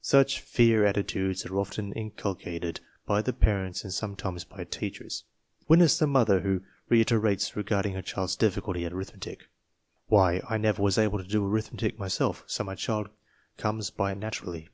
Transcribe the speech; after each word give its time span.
Such 0.00 0.40
fear 0.40 0.86
attitudes 0.86 1.44
are 1.44 1.58
often 1.58 1.92
inculcated 1.92 2.80
by 3.04 3.20
the 3.20 3.34
parents 3.34 3.84
and 3.84 3.92
some 3.92 4.16
times 4.16 4.42
by 4.42 4.64
teachers. 4.64 5.24
(Witness 5.68 5.98
the 5.98 6.06
mother 6.06 6.40
who 6.40 6.62
reiterates 6.88 7.54
regarding 7.54 7.92
her 7.92 8.00
child's 8.00 8.34
difficulty 8.34 8.84
with 8.84 8.94
arithmetic, 8.94 9.50
"Why, 10.06 10.40
I 10.48 10.56
never 10.56 10.82
was 10.82 10.96
able 10.96 11.18
to 11.18 11.28
do 11.28 11.44
arithmetic 11.44 11.98
myself, 11.98 12.44
so 12.46 12.64
my 12.64 12.76
child 12.76 13.10
comes 13.58 13.90
by 13.90 14.12
it 14.12 14.16
naturally.") 14.16 14.70